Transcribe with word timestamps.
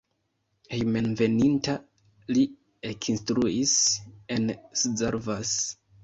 Hejmenveninta 0.75 1.73
li 2.31 2.45
ekinstruis 2.91 3.73
en 4.37 4.49
Szarvas. 4.85 5.53